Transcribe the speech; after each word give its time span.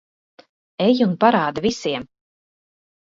Ej 0.87 1.03
un 1.07 1.13
parādi 1.25 1.65
visiem. 1.69 2.09